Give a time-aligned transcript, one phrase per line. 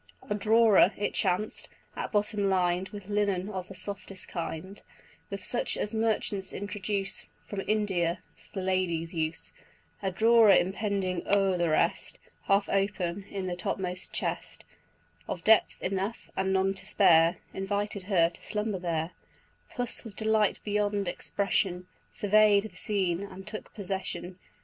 [0.31, 4.81] A drawer, it chanced, at bottom lined With linen of the softest kind,
[5.29, 9.51] With such as merchants introduce From India, for the ladies' use,
[10.01, 12.17] A drawer impending o'er the rest,
[12.47, 14.65] Half open in the topmost chest,
[15.27, 19.11] Of depth enough, and none to spare, Invited her to slumber there;
[19.75, 24.39] Puss with delight beyond expression, Survey'd the scene, and took possession.